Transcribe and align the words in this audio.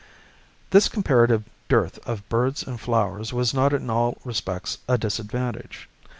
This 0.71 0.89
comparative 0.89 1.43
dearth 1.69 1.99
of 2.07 2.27
birds 2.27 2.63
and 2.63 2.81
flowers 2.81 3.33
was 3.33 3.53
not 3.53 3.71
in 3.71 3.87
all 3.87 4.17
respects 4.23 4.79
a 4.89 4.97
disadvantage. 4.97 5.87